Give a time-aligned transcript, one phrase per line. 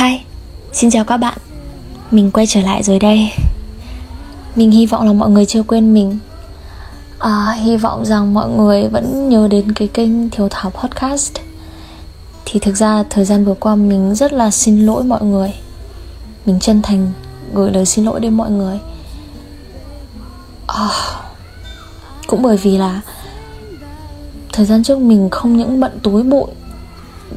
[0.00, 0.20] Hi,
[0.72, 1.38] xin chào các bạn.
[2.10, 3.32] Mình quay trở lại rồi đây.
[4.56, 6.18] Mình hy vọng là mọi người chưa quên mình.
[7.18, 11.32] À, Hy vọng rằng mọi người vẫn nhớ đến cái kênh Thiếu Thảo Podcast.
[12.44, 15.54] Thì thực ra thời gian vừa qua mình rất là xin lỗi mọi người.
[16.46, 17.12] Mình chân thành
[17.54, 18.78] gửi lời xin lỗi đến mọi người.
[20.66, 20.88] À,
[22.26, 23.00] Cũng bởi vì là
[24.52, 26.50] Thời gian trước mình không những bận túi bụi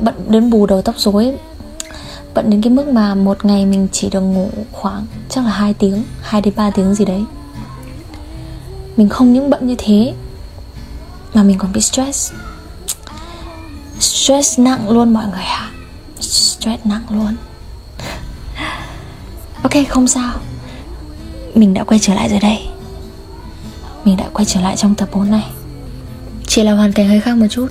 [0.02, 1.38] Bận đến bù đầu tóc rối
[2.40, 5.74] Bận đến cái mức mà một ngày mình chỉ được ngủ khoảng Chắc là 2
[5.74, 7.24] tiếng 2 đến 3 tiếng gì đấy.
[8.98, 10.14] Mình không những bận như thế,
[11.34, 12.34] Mà mình còn bị stress.
[14.00, 15.72] Stress nặng luôn mọi người ạ.
[15.72, 15.72] À.
[16.20, 17.36] Stress nặng luôn.
[19.64, 20.34] Ok, không sao.
[21.56, 22.58] Mình đã quay trở lại rồi đây.
[24.06, 25.46] Mình đã quay trở lại trong tập 4 này.
[26.48, 27.68] Chỉ là hoàn cảnh hơi khác một chút.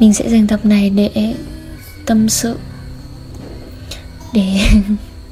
[0.00, 1.34] Mình sẽ dành tập này để
[2.06, 2.56] tâm sự
[4.32, 4.60] để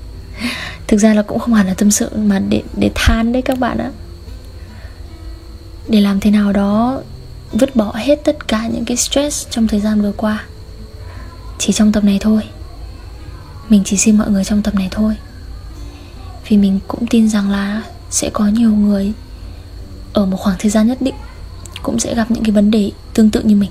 [0.87, 3.59] thực ra là cũng không hẳn là tâm sự mà để để than đấy các
[3.59, 3.91] bạn ạ.
[5.89, 7.03] Để làm thế nào đó
[7.53, 10.45] vứt bỏ hết tất cả những cái stress trong thời gian vừa qua.
[11.59, 12.43] Chỉ trong tập này thôi.
[13.69, 15.17] Mình chỉ xin mọi người trong tập này thôi.
[16.49, 19.13] Vì mình cũng tin rằng là sẽ có nhiều người
[20.13, 21.15] ở một khoảng thời gian nhất định
[21.83, 23.71] cũng sẽ gặp những cái vấn đề tương tự như mình.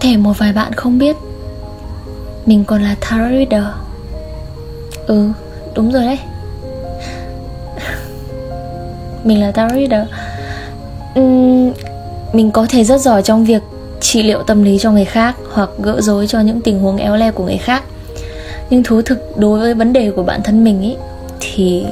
[0.00, 1.16] Thể một vài bạn không biết.
[2.46, 3.64] Mình còn là tarot reader.
[5.06, 5.28] Ừ
[5.74, 6.18] đúng rồi đấy.
[9.24, 10.08] Mình là tarot reader.
[11.20, 11.72] Uhm,
[12.32, 13.62] Mình có thể rất giỏi trong việc
[14.00, 17.16] trị liệu tâm lý cho người khác Hoặc gỡ rối cho những tình huống éo
[17.16, 17.82] le của người khác.
[18.70, 20.96] Nhưng thú thực đối với vấn đề của bản thân mình ý
[21.40, 21.84] Thì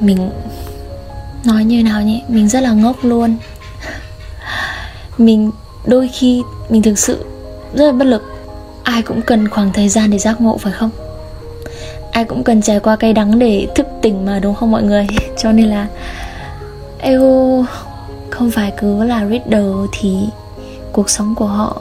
[0.00, 0.30] Mình
[1.44, 2.22] Nói như nào nhỉ?
[2.28, 3.36] Mình rất là ngốc luôn.
[5.18, 5.50] Mình
[5.86, 7.24] đôi khi mình thực sự
[7.74, 8.22] rất là bất lực.
[8.82, 10.90] Ai cũng cần khoảng thời gian để giác ngộ, phải không?
[12.10, 15.06] Ai cũng cần trải qua cay đắng để thức tỉnh mà, đúng không mọi người?
[15.38, 15.86] Cho nên là
[16.98, 17.64] ego
[18.30, 19.66] không phải cứ là reader
[20.00, 20.16] thì
[20.92, 21.80] cuộc sống của họ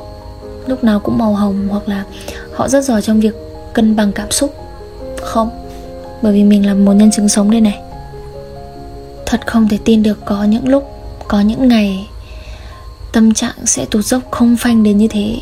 [0.68, 2.04] lúc nào cũng màu hồng hoặc là
[2.54, 3.36] họ rất giỏi trong việc
[3.74, 4.54] cân bằng cảm xúc,
[5.22, 5.50] không?
[6.22, 7.80] Bởi vì mình là một nhân chứng sống đây này.
[9.26, 10.84] Thật không thể tin được có những lúc,
[11.28, 12.08] có những ngày
[13.14, 15.36] tâm trạng sẽ tụt dốc không phanh đến như thế.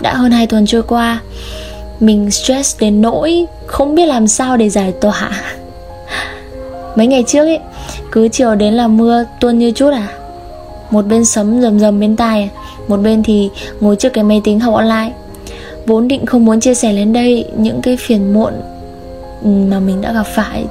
[0.00, 1.20] Đã hơn hai tuần trôi qua,
[2.00, 5.30] mình stress đến nỗi không biết làm sao để giải tỏa.
[6.96, 7.58] Mấy ngày trước ấy,
[8.12, 10.08] cứ chiều đến là mưa tuôn như chút à.
[10.90, 12.50] Một bên sấm rầm rầm bên tai,
[12.88, 13.50] một bên thì
[13.80, 15.12] ngồi trước cái máy tính học online.
[15.86, 18.52] Vốn định không muốn chia sẻ lên đây những cái phiền muộn
[19.42, 20.64] ừ, mà mình đã gặp phải.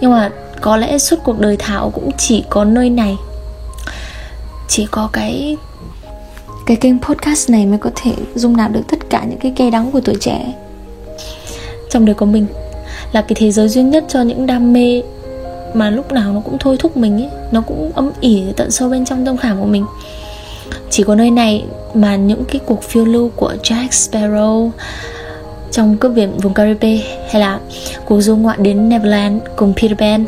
[0.00, 0.30] Nhưng mà
[0.60, 3.16] có lẽ suốt cuộc đời thảo cũng chỉ có nơi này
[4.68, 5.56] chỉ có cái
[6.66, 9.70] cái kênh podcast này mới có thể dung nạp được tất cả những cái cay
[9.70, 10.52] đắng của tuổi trẻ.
[11.90, 12.46] Trong đời của mình
[13.12, 15.02] là cái thế giới duy nhất cho những đam mê
[15.74, 18.88] mà lúc nào nó cũng thôi thúc mình ấy, nó cũng âm ỉ tận sâu
[18.88, 19.84] bên trong tâm khảm của mình.
[20.90, 21.64] Chỉ có nơi này
[21.94, 24.70] mà những cái cuộc phiêu lưu của Jack Sparrow
[25.70, 26.96] trong cướp biển vùng Caribe
[27.30, 27.60] hay là
[28.04, 30.24] cuộc du ngoạn đến Neverland cùng Peter Pan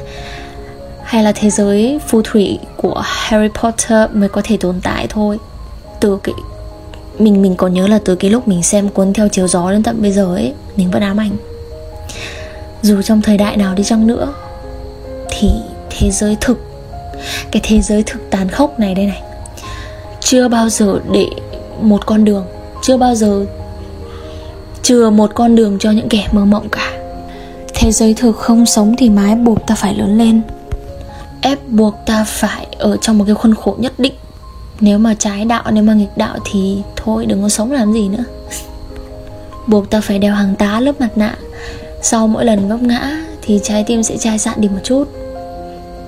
[1.06, 5.38] hay là thế giới phù thủy của Harry Potter mới có thể tồn tại thôi.
[6.00, 6.34] Từ cái,
[7.18, 9.82] mình mình còn nhớ là từ cái lúc mình xem cuốn theo chiều gió đến
[9.82, 11.36] tận bây giờ ấy, mình vẫn ám ảnh.
[12.82, 14.34] Dù trong thời đại nào đi chăng nữa,
[15.30, 15.50] thì
[15.90, 16.58] thế giới thực,
[17.50, 19.22] cái thế giới thực tàn khốc này đây này,
[20.20, 21.26] chưa bao giờ để
[21.80, 22.46] một con đường,
[22.82, 23.46] chưa bao giờ
[24.82, 26.92] chừa một con đường cho những kẻ mơ mộng cả.
[27.74, 30.42] Thế giới thực không sống thì mái buộc ta phải lớn lên
[31.46, 34.12] ép buộc ta phải ở trong một cái khuôn khổ nhất định.
[34.80, 38.08] Nếu mà trái đạo, nếu mà nghịch đạo thì thôi, đừng có sống làm gì
[38.08, 38.24] nữa.
[39.66, 41.36] Buộc ta phải đeo hàng tá lớp mặt nạ.
[42.02, 45.04] Sau mỗi lần vấp ngã thì trái tim sẽ chai sạn đi một chút.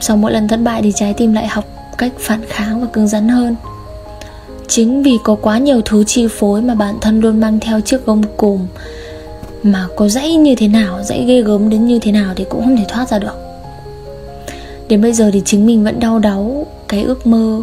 [0.01, 1.65] Sau mỗi lần thất bại thì trái tim lại học
[1.99, 3.57] cách phản kháng và cứng rắn hơn.
[4.69, 8.07] Chính vì có quá nhiều thứ chi phối mà bản thân luôn mang theo chiếc
[8.07, 8.67] gông cùm
[9.63, 12.65] mà có dãy như thế nào, dãy ghê gớm đến như thế nào thì cũng
[12.65, 13.48] không thể thoát ra được.
[14.89, 17.61] Đến bây giờ thì chính mình vẫn đau đáu Cái ước mơ.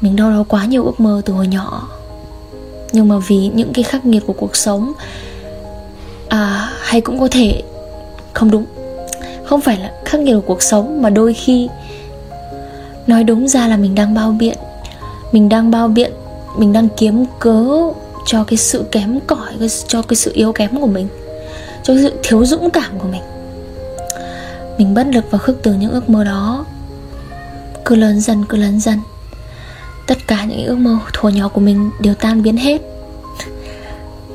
[0.00, 1.88] Mình đau đáu quá nhiều ước mơ từ hồi nhỏ.
[2.92, 4.92] Nhưng mà vì những cái khắc nghiệt của cuộc sống
[6.28, 7.62] à, Hay cũng có thể
[8.32, 8.64] Không đúng
[9.44, 11.68] không phải là khắc nghiệt của cuộc sống mà đôi khi
[13.06, 14.56] nói đúng ra là mình đang bao biện.
[15.32, 16.12] Mình đang bao biện
[16.58, 17.66] mình đang kiếm cớ
[18.26, 19.52] cho cái sự kém cỏi
[19.86, 21.08] cho cái sự yếu kém của mình
[21.82, 23.22] cho cái sự thiếu dũng cảm của mình
[24.78, 26.66] mình bất lực và khước từ những ước mơ đó.
[27.84, 29.00] Cứ lớn dần, cứ lớn dần.
[30.06, 32.82] Tất cả những ước mơ thuở nhỏ của mình đều tan biến hết.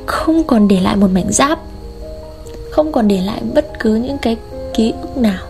[0.06, 1.58] Không còn để lại một mảnh giáp.
[2.70, 4.36] Không còn để lại bất cứ những cái
[4.74, 5.42] ký ức nào.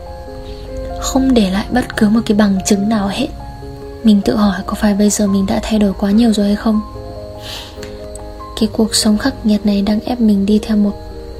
[1.00, 3.28] Không để lại bất cứ một cái bằng chứng nào hết.
[4.04, 6.56] Mình tự hỏi có phải bây giờ mình đã thay đổi quá nhiều rồi hay
[6.56, 6.80] không?
[8.60, 10.92] Cái cuộc sống khắc nghiệt này đang ép mình đi theo một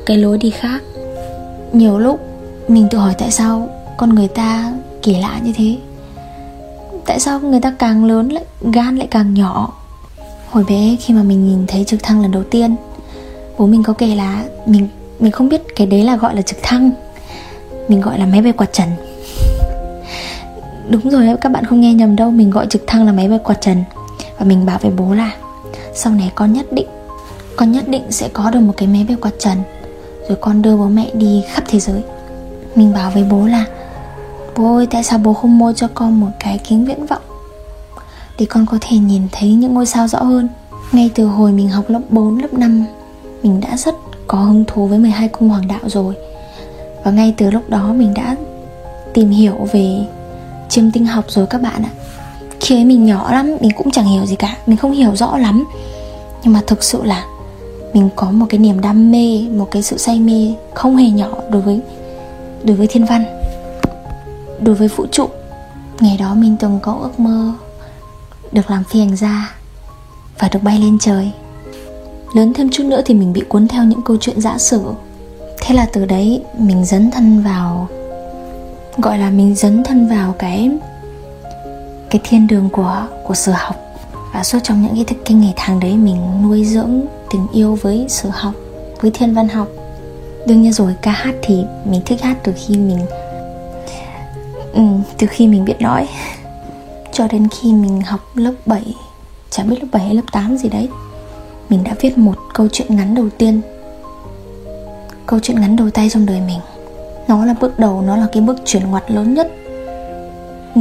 [0.06, 0.82] cái lối đi khác.
[1.72, 2.20] Nhiều lúc
[2.72, 4.72] mình tự hỏi tại sao con người ta
[5.02, 5.76] kỳ lạ như thế?
[7.06, 9.72] Tại sao người ta càng lớn lại, gan lại càng nhỏ?
[10.50, 12.76] Hồi bé khi mà mình nhìn thấy trực thăng lần đầu tiên,
[13.58, 14.88] bố mình có kể là mình
[15.20, 16.90] mình không biết cái đấy là gọi là trực thăng.
[17.88, 18.88] Mình gọi là máy bay quạt trần.
[20.88, 23.38] Đúng rồi, các bạn không nghe nhầm đâu, mình gọi trực thăng là máy bay
[23.44, 23.84] quạt trần.
[24.38, 25.30] Và mình bảo với bố là,
[25.94, 26.86] sau này con nhất định,
[27.56, 29.58] con nhất định sẽ có được một cái máy bay quạt trần,
[30.28, 32.02] rồi con đưa bố mẹ đi khắp thế giới
[32.74, 33.64] mình bảo với bố là
[34.56, 37.22] bố ơi tại sao bố không mua cho con một cái kính viễn vọng
[38.38, 40.48] để con có thể nhìn thấy những ngôi sao rõ hơn?
[40.92, 42.84] Ngay từ hồi mình học lớp 4, lớp 5
[43.42, 43.94] mình đã rất
[44.26, 46.14] có hứng thú với 12 cung hoàng đạo rồi.
[47.04, 48.36] Và ngay từ lúc đó mình đã
[49.14, 50.06] tìm hiểu về
[50.68, 51.90] chiêm tinh học rồi các bạn ạ.
[52.60, 55.36] Khi ấy mình nhỏ lắm mình cũng chẳng hiểu gì cả mình không hiểu rõ
[55.36, 55.64] lắm.
[56.42, 57.24] Nhưng mà thực sự là
[57.94, 61.28] mình có một cái niềm đam mê một cái sự say mê không hề nhỏ
[61.50, 61.80] đối với
[62.64, 63.24] đối với thiên văn
[64.60, 65.28] đối với vũ trụ
[66.00, 67.52] ngày đó mình từng có ước mơ
[68.52, 69.54] được làm phi hành gia
[70.38, 71.32] và được bay lên trời.
[72.34, 74.82] Lớn thêm chút nữa thì mình bị cuốn theo những câu chuyện giả sử.
[75.60, 77.88] Thế là từ đấy mình dấn thân vào
[78.96, 80.70] gọi là mình dấn thân vào cái
[82.10, 83.76] cái thiên đường của của sử học.
[84.34, 87.00] Và suốt trong những cái, cái ngày tháng đấy mình nuôi dưỡng
[87.30, 88.54] tình yêu với sử học
[89.00, 89.68] với thiên văn học
[90.46, 93.06] đương nhiên rồi ca hát thì mình thích hát từ khi mình
[94.72, 94.82] ừ,
[95.18, 96.08] từ khi mình biết nói
[97.12, 98.94] cho đến khi mình học lớp 7
[99.50, 100.88] chẳng biết lớp 7 hay lớp 8 gì đấy
[101.72, 103.60] mình đã viết một câu chuyện ngắn đầu tiên.
[105.26, 106.60] Câu chuyện ngắn đầu tay trong đời mình.
[107.28, 109.52] Nó là bước đầu nó là cái bước chuyển ngoặt lớn nhất
[110.74, 110.80] ừ,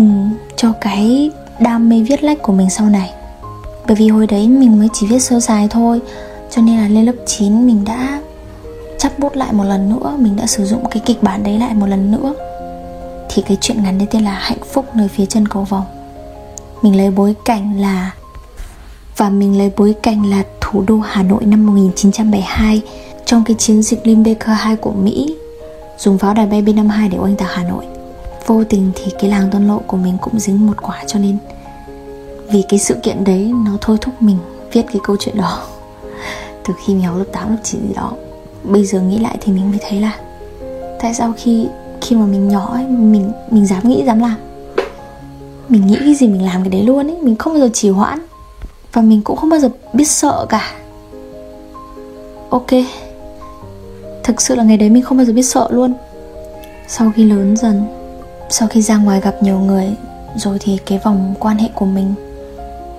[0.56, 3.14] cho cái đam mê viết lách của mình sau này.
[3.88, 6.02] Bởi vì hồi đấy mình mới chỉ viết sơ sài thôi
[6.52, 8.22] cho nên là lên lớp 9 mình đã
[9.02, 11.74] chắp bút lại một lần nữa mình đã sử dụng cái kịch bản đấy lại
[11.74, 12.34] một lần nữa
[13.30, 15.86] thì cái chuyện ngắn đấy tên là hạnh phúc nơi phía chân cầu vòng.
[16.82, 18.12] Mình lấy bối cảnh là
[19.18, 22.82] và mình lấy bối cảnh là thủ đô Hà Nội năm 1972
[23.26, 25.36] trong cái chiến dịch Limbecker 2 của Mỹ
[25.98, 27.86] dùng pháo đài bay B-52 để oanh tạc Hà Nội.
[28.46, 31.38] Vô tình thì cái làng tuân lộ của mình cũng dính một quả cho nên
[32.52, 34.38] vì cái sự kiện đấy nó thôi thúc mình
[34.72, 35.64] viết cái câu chuyện đó.
[36.66, 38.12] Từ khi mình học lớp 8, lớp 9 gì đó
[38.64, 40.20] bây giờ nghĩ lại thì mình mới thấy là
[41.00, 41.68] tại sao khi
[42.02, 44.36] khi mà mình nhỏ ấy, mình mình dám nghĩ, dám làm.
[45.70, 47.90] Mình nghĩ cái gì mình làm cái đấy luôn ấy, mình không bao giờ trì
[47.90, 48.20] hoãn.
[48.94, 50.72] Và mình cũng không bao giờ biết sợ cả.
[52.50, 52.68] Ok,
[54.24, 55.94] thực sự là ngày đấy mình không bao giờ biết sợ luôn.
[56.88, 57.84] Sau khi lớn dần,
[58.50, 59.90] sau khi ra ngoài gặp nhiều người,
[60.36, 62.14] rồi thì cái vòng quan hệ của mình,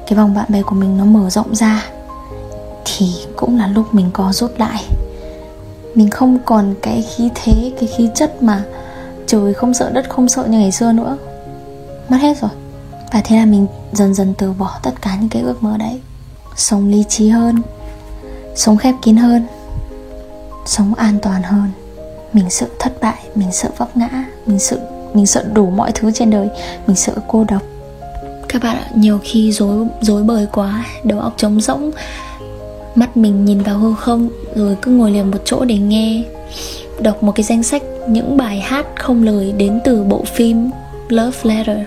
[0.07, 1.87] cái vòng bạn bè của mình nó mở rộng ra,
[2.85, 4.85] thì cũng là lúc mình có rút lại
[5.95, 8.65] mình không còn cái khí thế, cái khí chất mà
[9.27, 11.17] trời không sợ đất không sợ như ngày xưa nữa.
[12.09, 12.51] Mất hết rồi.
[13.13, 16.01] Và thế là mình dần dần từ bỏ tất cả những cái ước mơ đấy.
[16.57, 17.63] Sống lý trí hơn,
[18.55, 19.47] sống khép kín hơn,
[20.67, 21.71] sống an toàn hơn.
[22.33, 24.79] Mình sợ thất bại, mình sợ vấp ngã, mình sợ
[25.15, 26.49] mình sợ đủ mọi thứ trên đời.
[26.87, 27.63] Mình sợ cô độc.
[28.49, 31.91] Các bạn ạ, nhiều khi dối dối bời quá, đầu óc trống rỗng
[32.95, 36.23] mắt mình nhìn vào hư không rồi cứ ngồi liền một chỗ để nghe.
[37.01, 40.71] Đọc một cái danh sách những bài hát không lời đến từ bộ phim
[41.09, 41.79] Love Letter.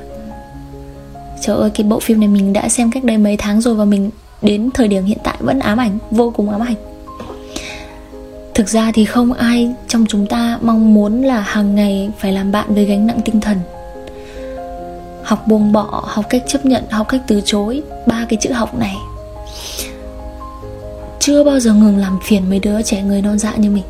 [1.42, 3.86] Trời ơi cái bộ phim này mình đã xem cách đây mấy tháng rồi Và
[3.86, 4.10] mình
[4.42, 6.76] đến thời điểm hiện tại vẫn ám ảnh Vô cùng ám ảnh.
[8.54, 12.52] Thực ra thì không ai trong chúng ta mong muốn là hàng ngày phải làm
[12.52, 13.58] bạn với gánh nặng tinh thần.
[15.24, 18.80] Học buông bỏ, học cách chấp nhận, học cách từ chối Ba cái chữ học
[18.80, 18.96] này.
[21.26, 23.84] Chưa bao giờ ngừng làm phiền mấy đứa trẻ người non dạ như mình.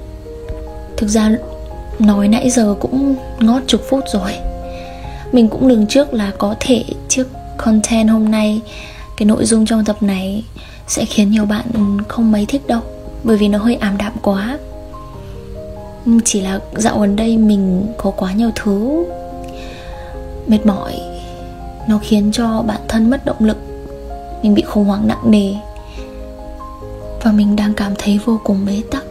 [0.97, 1.31] Thực ra,
[1.99, 4.31] nói nãy giờ cũng ngót chục phút rồi.
[5.31, 7.27] Mình cũng lường trước là có thể trước
[7.57, 8.61] content hôm nay,
[9.17, 10.43] cái nội dung trong tập này
[10.87, 11.65] sẽ khiến nhiều bạn
[12.07, 12.81] không mấy thích đâu,
[13.23, 14.59] bởi vì nó hơi ảm đạm quá.
[16.25, 19.05] Chỉ là dạo gần đây mình có quá nhiều thứ
[20.47, 20.99] mệt mỏi,
[21.87, 23.57] nó khiến cho bản thân mất động lực.
[24.43, 25.53] Mình bị khủng hoảng nặng nề
[27.24, 29.02] và mình đang cảm thấy vô cùng bế tắc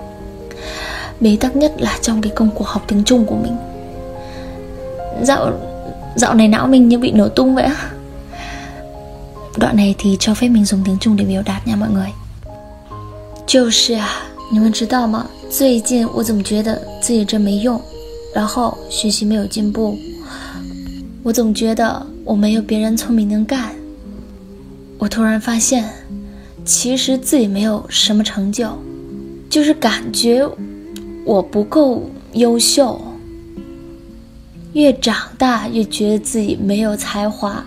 [1.19, 3.55] bế tắc nhất là trong cái công cuộc học tiếng trung của mình
[5.23, 5.51] dạo
[6.15, 7.91] dạo này não mình như bị nổ tung vậy á
[9.57, 12.07] đoạn này thì cho phép mình dùng tiếng trung để biểu đạt nha mọi người
[13.47, 14.07] 就是啊，
[14.51, 15.25] 你们知道吗？
[15.49, 17.81] 最近我总觉得自己真没用，
[18.35, 19.97] 然后学习没有进步，
[21.23, 23.71] 我总觉得我没有别人聪明能干。
[24.99, 25.83] 我突然发现，
[26.64, 28.70] 其实自己没有什么成就，
[29.50, 30.48] 就是感觉
[31.24, 33.00] 我不够优秀。
[34.72, 37.64] 越长大越觉得自己没有才华。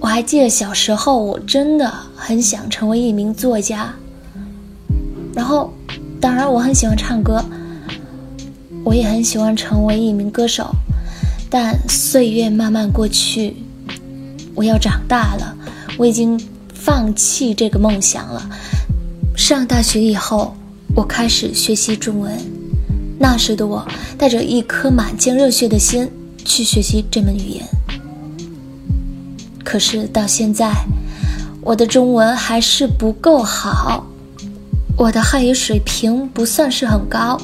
[0.00, 3.94] 我还记得小时候，我真的很想成为一名作家。
[5.34, 5.72] 然后，
[6.20, 7.44] 当然我很喜欢唱歌，
[8.84, 10.74] 我也很喜欢成为一名歌手。
[11.48, 13.56] 但岁月慢慢过去，
[14.54, 15.56] 我要长大了，
[15.96, 16.40] 我已经
[16.86, 18.48] 放弃这个梦想了。
[19.36, 20.54] 上大学以后，
[20.94, 22.32] 我开始学习中文。
[23.18, 23.84] 那时的我
[24.16, 26.08] 带着一颗满腔热血的心
[26.44, 27.66] 去学习这门语言。
[29.64, 30.72] 可是到现在，
[31.60, 34.06] 我的中文还是不够好。
[34.96, 37.36] 我的汉语水平不算是很高，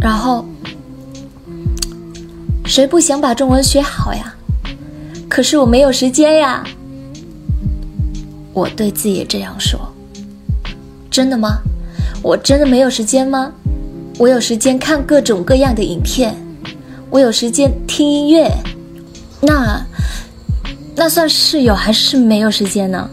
[0.00, 0.44] 然后
[2.64, 4.34] 谁不想把中文学好呀？
[5.28, 6.64] 可是我没有时间呀。
[8.52, 9.80] 我对自己这样说。
[11.10, 11.58] 真的吗？
[12.22, 13.52] 我真的没有时间吗？
[14.18, 16.34] 我有时间看各种各样的影片，
[17.10, 18.50] 我有时间听音乐，
[19.40, 19.84] 那
[20.94, 23.08] 那算是有还是没有时间呢？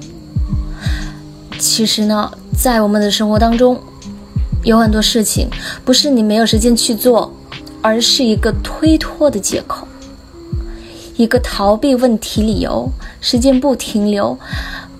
[1.58, 2.32] 其实呢。
[2.62, 3.80] 在我们的生活当中，
[4.66, 5.50] 有很多事情
[5.86, 7.34] 不是你没有时间去做，
[7.82, 9.88] 而是一个推脱的借口，
[11.16, 12.92] 一个逃避问题理由。
[13.22, 14.38] 时间不停留，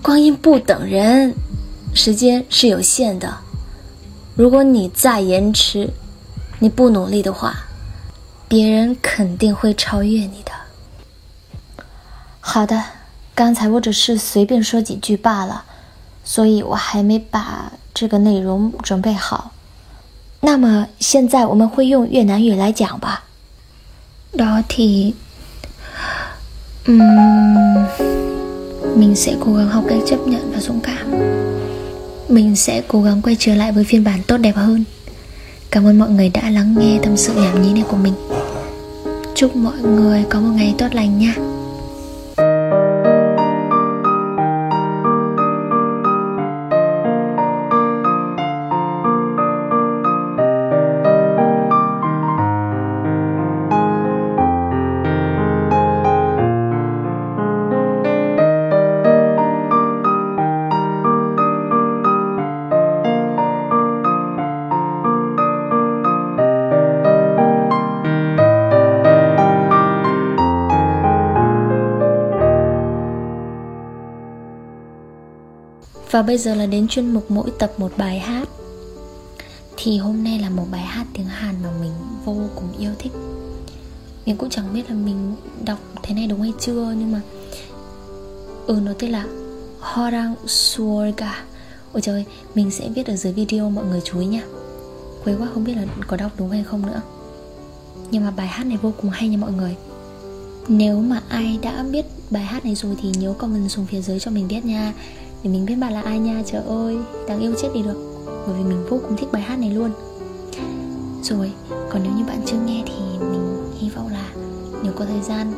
[0.02, 1.34] 光阴不等人，
[1.94, 3.38] 时间是有限的。
[4.34, 5.90] 如果你再延迟，
[6.58, 7.54] 你不努力的话，
[8.48, 10.52] 别人肯定会超越你的。
[12.40, 12.82] 好的，
[13.34, 15.64] 刚才我只是随便说几句罢了。
[16.22, 19.52] 所以我还没把这个内容准备好。
[20.40, 23.24] 那么现在我们会用越南语来讲吧。
[24.36, 25.14] Đó thì,
[26.86, 28.09] um,
[29.00, 31.10] mình sẽ cố gắng học cách chấp nhận và dũng cảm.
[32.28, 34.84] Mình sẽ cố gắng quay trở lại với phiên bản tốt đẹp hơn.
[35.70, 38.14] Cảm ơn mọi người đã lắng nghe tâm sự nhảm nhí này của mình.
[39.34, 41.34] Chúc mọi người có một ngày tốt lành nha.
[76.10, 78.48] Và bây giờ là đến chuyên mục mỗi tập một bài hát.
[79.76, 81.92] Thì hôm nay là một bài hát tiếng Hàn mà mình
[82.24, 83.12] vô cùng yêu thích.
[84.26, 87.20] Mình cũng chẳng biết là mình đọc thế này đúng hay chưa, Nhưng mà
[88.66, 89.26] Ừ nó tên là
[89.80, 91.44] Horang Suorga.
[91.92, 92.24] Ôi trời
[92.54, 94.42] mình sẽ viết ở dưới video, mọi người chú ý nha.
[95.24, 97.00] Quấy quá, không biết là có đọc đúng hay không nữa.
[98.10, 99.76] Nhưng mà bài hát này vô cùng hay nha mọi người.
[100.68, 104.20] Nếu mà ai đã biết bài hát này rồi thì nhớ comment xuống phía dưới
[104.20, 104.92] cho mình biết nha
[105.42, 106.98] để mình biết bạn là ai nha trời ơi.
[107.28, 108.24] Đáng yêu chết đi được.
[108.46, 109.90] Bởi vì mình vô cùng thích bài hát này luôn.
[111.22, 111.52] Rồi
[111.90, 114.30] còn nếu như bạn chưa nghe thì mình hy vọng là
[114.82, 115.52] nếu có thời gian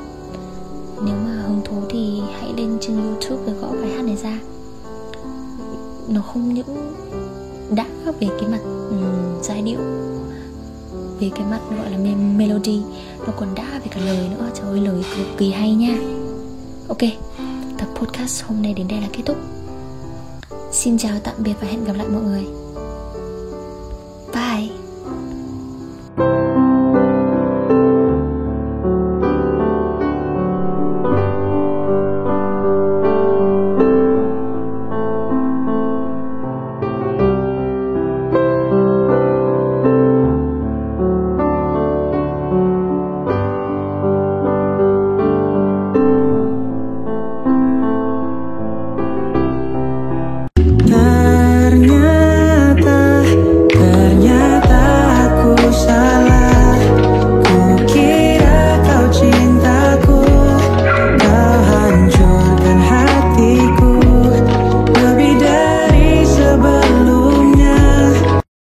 [1.04, 4.38] nếu mà hứng thú thì hãy lên trên youtube và gõ bài hát này ra.
[6.08, 6.94] Nó không những
[7.70, 7.86] đã
[8.20, 8.60] về cái mặt
[8.90, 9.78] um, giai điệu
[11.20, 11.98] về cái mặt gọi là
[12.36, 12.82] melody
[13.26, 14.50] nó còn đã về cả lời nữa.
[14.54, 15.98] Trời ơi lời cực kỳ hay nha.
[16.88, 17.02] Ok
[17.78, 19.36] tập podcast hôm nay đến đây là kết thúc.
[20.73, 22.62] Xin chào tạm biệt và hẹn gặp lại mọi người.